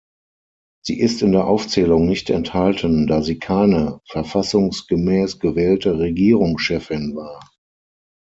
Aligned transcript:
Sie 0.83 0.99
ist 0.99 1.21
in 1.21 1.31
der 1.31 1.45
Aufzählung 1.45 2.07
nicht 2.07 2.31
enthalten, 2.31 3.05
da 3.05 3.21
sie 3.21 3.37
keine 3.37 4.01
verfassungsgemäß 4.07 5.37
gewählte 5.37 5.99
Regierungschefin 5.99 7.15
war. 7.15 7.39